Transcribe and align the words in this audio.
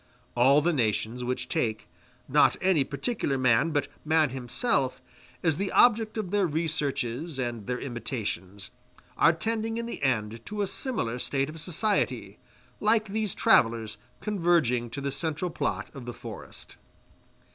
All 0.35 0.61
the 0.61 0.73
nations 0.73 1.23
which 1.23 1.47
take, 1.47 1.87
not 2.27 2.55
any 2.59 2.83
particular 2.83 3.37
man, 3.37 3.69
but 3.69 3.87
man 4.03 4.31
himself, 4.31 4.99
as 5.43 5.57
the 5.57 5.71
object 5.73 6.17
of 6.17 6.31
their 6.31 6.47
researches 6.47 7.37
and 7.37 7.67
their 7.67 7.79
imitations, 7.79 8.71
are 9.15 9.31
tending 9.31 9.77
in 9.77 9.85
the 9.85 10.01
end 10.01 10.43
to 10.47 10.63
a 10.63 10.65
similar 10.65 11.19
state 11.19 11.49
of 11.51 11.59
society, 11.61 12.39
like 12.79 13.09
these 13.09 13.35
travellers 13.35 13.99
converging 14.21 14.89
to 14.89 15.01
the 15.01 15.11
central 15.11 15.51
plot 15.51 15.91
of 15.93 16.05
the 16.07 16.13
forest. 16.15 16.77